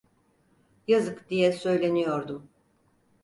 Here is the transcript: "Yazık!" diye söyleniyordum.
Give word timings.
"Yazık!" 0.87 1.29
diye 1.29 1.51
söyleniyordum. 1.51 2.49